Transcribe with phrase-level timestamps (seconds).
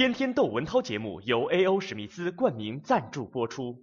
[0.00, 1.78] 天天窦文涛节目由 A.O.
[1.78, 3.76] 史密斯冠名赞助播出。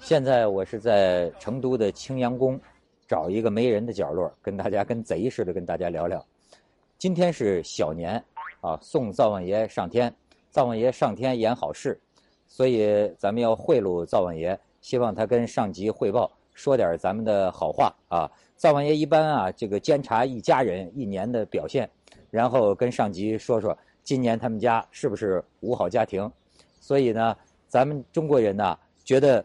[0.00, 2.58] 现在我是在成都的青羊宫，
[3.06, 6.26] 找一个没人的角落，跟大家跟贼似的跟大家聊聊。
[7.02, 8.24] 今天是小年
[8.60, 10.14] 啊，送灶王爷上天，
[10.50, 12.00] 灶王爷上天言好事，
[12.46, 18.30] 所以咱们要贿赂灶王爷，希望他跟上级汇报，说点咱们的好话啊。
[18.54, 21.90] 灶王爷一般啊，这个监察一家人一年的表现，
[22.30, 26.30] 然后跟上级说说今年他们家是不是五好家庭。
[26.78, 29.44] 所以呢，咱们中国人呢，觉得。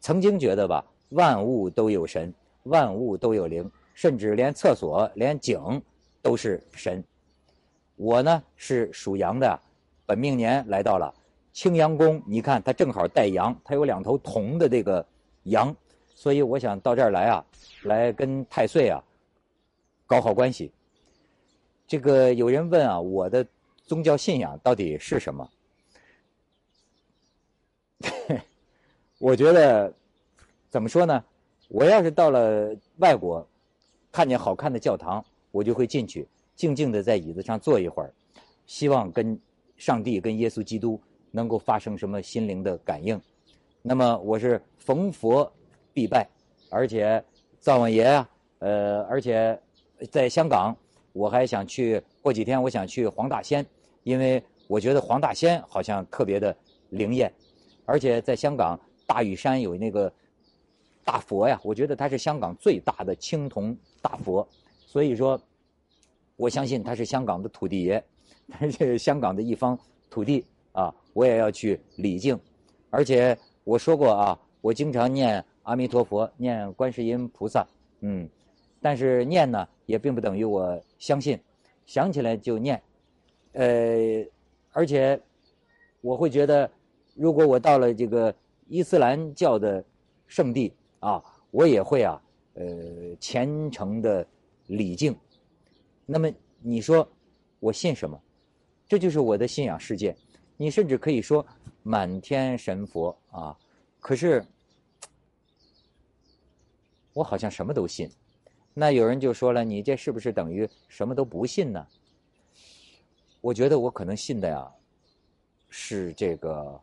[0.00, 2.32] 曾经觉得吧，万物都有神，
[2.64, 5.82] 万物都有灵，甚至连厕所、连井
[6.22, 7.02] 都是神。
[7.96, 9.60] 我呢是属羊的，
[10.06, 11.12] 本命年来到了
[11.52, 15.04] 青羊宫，你看它正好带羊，它有两头铜的这个
[15.44, 15.74] 羊，
[16.14, 17.44] 所以我想到这儿来啊，
[17.82, 19.02] 来跟太岁啊
[20.06, 20.72] 搞好关系。
[21.86, 23.44] 这个有人问啊，我的
[23.82, 25.50] 宗教信仰到底是什么？
[29.18, 29.92] 我觉得，
[30.68, 31.24] 怎么说呢？
[31.68, 33.44] 我要是到了外国，
[34.12, 35.24] 看见好看的教堂，
[35.58, 38.14] 我就会进去，静静的在椅子上坐一会儿，
[38.66, 39.36] 希望跟
[39.76, 41.00] 上帝、跟耶稣基督
[41.32, 43.20] 能够发生什么心灵的感应。
[43.82, 45.52] 那么我是逢佛
[45.92, 46.28] 必拜，
[46.70, 47.22] 而且
[47.58, 49.60] 灶王爷啊，呃，而且
[50.12, 50.76] 在香港，
[51.12, 53.66] 我还想去过几天，我想去黄大仙，
[54.04, 56.56] 因为我觉得黄大仙好像特别的
[56.90, 57.32] 灵验，
[57.84, 58.78] 而且在香港。
[59.08, 60.12] 大屿山有那个
[61.02, 64.46] 大佛呀，我觉得它是香港最大的青铜大佛，
[64.86, 65.40] 所以说，
[66.38, 68.02] 我相信他是香港的土地爷，
[68.58, 72.38] 而且香港的一方土地啊，我也要去礼敬。
[72.88, 77.66] 而且我说过啊，我经常念阿弥陀佛，念观世音菩萨，
[78.00, 78.26] 嗯，
[78.80, 81.38] 但是念呢也并不等于我相信，
[81.84, 82.80] 想起来就念，
[83.52, 84.24] 呃，
[84.72, 85.20] 而且
[86.00, 86.70] 我会觉得，
[87.14, 88.34] 如果我到了这个。
[88.70, 89.82] 伊斯兰教的
[90.26, 92.20] 圣地啊，我也会啊，
[92.52, 92.66] 呃，
[93.18, 94.26] 虔诚的
[94.66, 95.16] 礼敬。
[96.10, 96.32] 那么
[96.62, 97.06] 你说
[97.60, 98.18] 我信什么？
[98.88, 100.16] 这就是我的信仰世界。
[100.56, 101.46] 你甚至可以说
[101.82, 103.54] 满天神佛啊，
[104.00, 104.42] 可是
[107.12, 108.10] 我好像什么都信。
[108.72, 111.86] 那有人就说了，你这是不是等于什么都不信呢？
[113.42, 114.66] 我觉得我可能信的呀，
[115.68, 116.80] 是这个。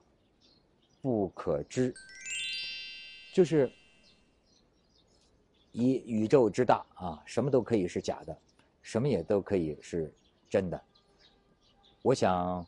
[1.01, 1.93] 不可知，
[3.31, 3.71] 就是
[5.71, 8.35] 以宇宙之大啊，什么都可以是假的，
[8.85, 10.13] 什么也都可以是
[10.47, 10.79] 真的。
[12.03, 12.63] 我想，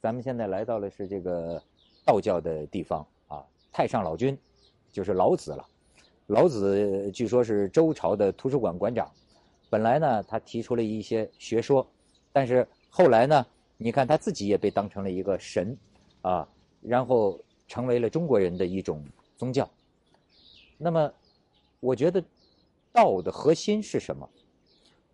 [0.00, 1.60] 咱们现在来到了是这个
[2.04, 4.38] 道教的地方啊，太上老君
[4.92, 5.66] 就是老子了。
[6.28, 9.10] 老子据说是周朝的图书馆馆长，
[9.68, 11.84] 本来呢他提出了一些学说，
[12.32, 13.44] 但是后来呢，
[13.76, 15.76] 你看他自己也被当成了一个神
[16.22, 16.48] 啊，
[16.80, 17.40] 然后。
[17.68, 19.04] 成为了中国人的一种
[19.36, 19.68] 宗教。
[20.78, 21.12] 那么，
[21.80, 22.22] 我觉得
[22.92, 24.30] 道的核心是什么？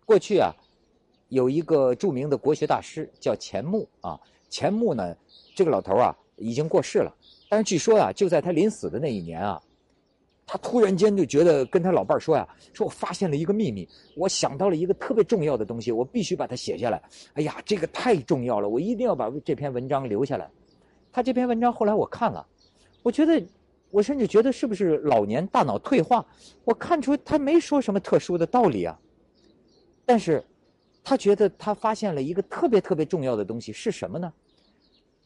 [0.05, 0.53] 过去啊，
[1.29, 4.19] 有一个著名的国学大师叫钱穆啊。
[4.49, 5.15] 钱穆呢，
[5.55, 7.11] 这个老头啊已经过世了，
[7.49, 9.59] 但是据说啊，就在他临死的那一年啊，
[10.45, 17.01] 他突然间就觉得跟他老伴说呀：“说我发现了一个秘密，我想到了一个特别重要的东西，我必须把它写下来。
[17.33, 20.47] 哎呀，这个太重要了，我一定要把这篇文章留下来。”
[21.11, 22.45] 他这篇文章后来我看了，
[23.01, 23.43] 我觉得，
[23.89, 26.23] 我甚至觉得是不是老年大脑退化？
[26.63, 28.99] 我看出他没说什么特殊的道理啊，
[30.05, 30.43] 但是，
[31.03, 34.31] 他觉得他发现了一个特别特别重要的东西是什么呢？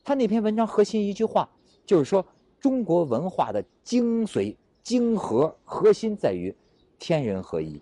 [0.03, 1.49] 他那篇文章核心一句话
[1.85, 2.25] 就是说，
[2.59, 6.55] 中国文化的精髓、精核核心在于
[6.97, 7.81] 天人合一。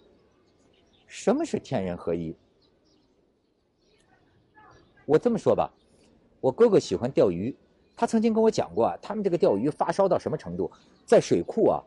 [1.07, 2.35] 什么是天人合一？
[5.05, 5.71] 我这么说吧，
[6.41, 7.55] 我哥哥喜欢钓鱼。
[7.95, 10.69] 他曾经跟我讲过啊，他们这个钓鱼发烧到什么程度，
[11.05, 11.83] 在水库啊，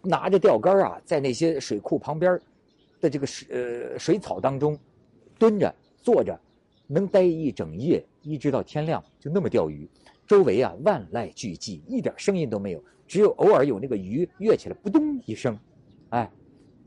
[0.00, 2.40] 拿着钓竿啊，在那些水库旁边
[3.04, 4.78] 的这个水呃水草当中
[5.38, 6.40] 蹲着坐着，
[6.86, 9.86] 能待一整夜，一直到天亮，就那么钓鱼。
[10.26, 15.58] 周围啊万籁俱寂，一点声音都没有，只有偶尔有那个鱼跃起来，扑通一声，
[16.08, 16.30] 哎，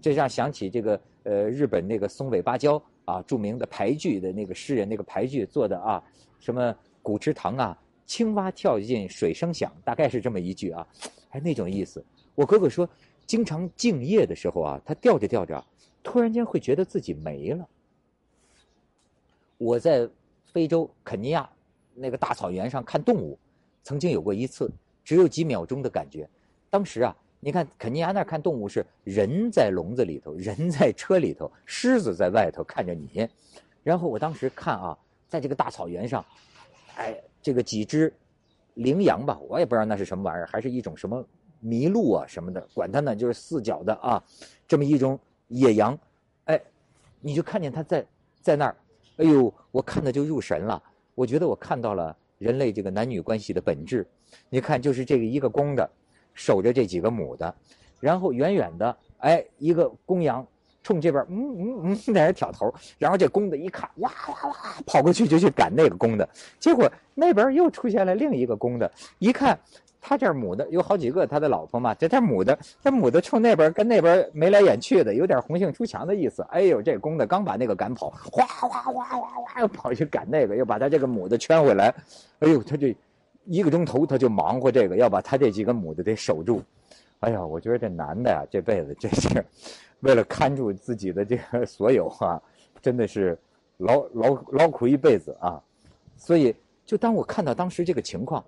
[0.02, 6.04] 这让想起这个呃日本那个松尾芭蕉啊，著名的牌句的那个诗人那个牌句做的啊，
[6.40, 7.78] 什么古池塘啊。
[8.08, 10.88] 青蛙跳进水声响，大概是这么一句啊，
[11.32, 12.04] 哎，那种意思。
[12.36, 12.90] 我哥哥说，
[13.26, 15.62] 经常静夜的时候啊，他钓着钓着，
[16.08, 17.68] 突然间会觉得自己没了，
[19.58, 20.10] 我在
[20.46, 21.48] 非洲肯尼亚
[21.94, 23.38] 那个大草原上看动物，
[23.84, 24.72] 曾经有过一次，
[25.04, 26.26] 只有几秒钟的感觉。
[26.70, 33.28] 当时啊，你看肯尼亚那看动物是人在笼子里头，人在车里头，狮子在外头看着你。
[33.84, 36.26] 然后我当时看啊，在这个大草原上，
[36.96, 38.14] 哎，这个几只
[38.76, 41.22] 羚羊吧，我也不知道那是什么玩意儿，还是一种什么
[41.64, 44.24] 麋鹿啊什么的，管它呢，就是四脚的啊，
[44.66, 45.98] 这么一种野羊，
[46.46, 46.62] 哎，
[47.22, 48.06] 你就看见它在
[48.42, 48.76] 在那儿。
[49.18, 50.82] 哎呦，我看的就入神了。
[51.16, 54.06] 我觉得我看到了人类这个男女关系的本质。
[54.50, 55.90] 你看，就是这个一个公的
[56.34, 57.56] 守着这几个母的，
[58.00, 60.46] 然后远远的，哎，一个公羊
[60.84, 64.56] 冲这边，嗯嗯嗯，在那挑头，然后这公的一看，哇哇哇，
[64.86, 66.30] 跑过去就去赶那个公的，
[66.60, 69.58] 结果那边又出现了另一个公的，一看。
[70.00, 76.42] 他这母的有好几个，他的老婆嘛，这他母的，他母的冲那边跟那边眉来眼去的，有点红杏出墙的意思。
[76.50, 81.94] 哎呦，这公的刚把那个赶跑，哗哗哗哗哗又跑去赶那个，又把他这个母的圈回来。
[82.40, 82.96] 哎呦，他这
[83.46, 86.62] 一个钟头他就忙活这个，要把他这几个母的得守住。
[87.20, 89.44] 哎呀，我觉得这男的呀，这辈子真是
[90.02, 92.42] 为了看住自己的这个所有啊，
[92.82, 93.38] 真的是
[93.78, 95.62] 劳劳劳苦一辈子啊。
[96.16, 96.56] 所以，
[96.86, 98.42] 就当我看到当时这个情况。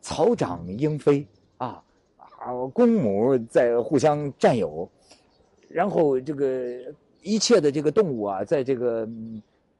[0.00, 1.82] 草长莺飞啊
[2.16, 4.88] 啊，公母在互相占有，
[5.68, 9.06] 然后这个一切的这个动物啊，在这个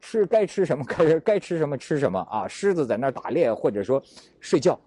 [0.01, 4.03] 吃该吃什么 该该吃什么吃什么啊，狮子在那打猎或者说
[4.41, 4.79] 睡觉，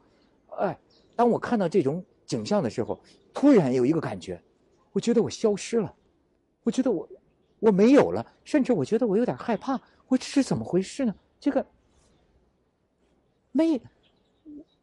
[0.60, 0.78] 哎，
[1.16, 3.00] 当我看到这种景象的时候，
[3.34, 4.40] 突然有一个感觉，
[4.92, 5.94] 我觉得我消失了，
[6.64, 7.08] 我觉得我
[7.60, 11.16] 我没有了，甚至我觉得我有点害怕，我这是怎么回事呢？
[11.40, 11.66] 这个
[13.52, 13.82] 没。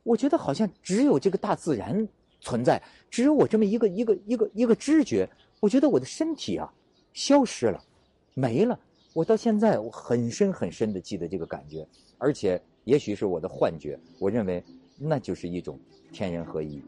[0.09, 2.09] 我觉得好像只有这个大自然
[2.41, 5.29] 存在，只有我这么一个一个一个一个知觉。
[5.61, 6.73] 我觉得我的身体啊，
[7.13, 7.79] 消失了，
[8.33, 8.79] 没了。
[9.13, 13.99] 我到现在我很深很深的记得这个感觉，而且也许是我的幻觉。
[14.19, 14.65] 我认为
[14.99, 15.79] 那就是一种
[16.11, 16.83] 天人合一。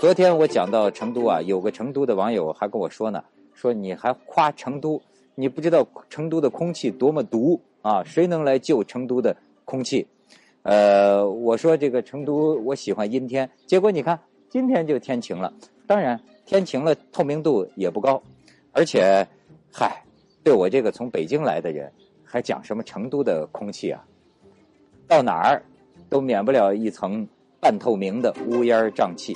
[0.00, 3.22] 昨天我讲到成都啊，有个成都的网友还跟我说呢。
[3.62, 5.00] 说你还夸成都，
[5.36, 8.02] 你不知道成都的空气多么毒啊！
[8.02, 10.04] 谁能来救成都的空气？
[10.64, 14.18] 呃，我说这个成都我喜欢阴天，结果你看
[14.48, 15.54] 今天就天晴了。
[15.86, 18.20] 当然天晴了，透明度也不高，
[18.72, 19.24] 而且，
[19.72, 20.02] 嗨，
[20.42, 21.92] 对我这个从北京来的人，
[22.24, 24.04] 还讲什么成都的空气啊？
[25.06, 25.62] 到哪儿
[26.10, 27.24] 都免不了一层
[27.60, 29.32] 半透明的乌烟瘴气。